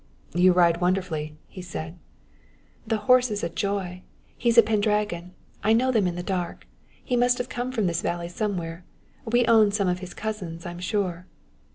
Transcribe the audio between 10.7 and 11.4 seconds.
sure."